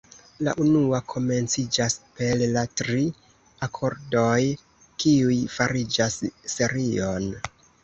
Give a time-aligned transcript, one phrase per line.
[0.45, 3.05] La unua komenciĝas per la tri
[3.69, 4.41] akordoj
[5.05, 6.19] kiuj fariĝas
[6.59, 7.33] serion.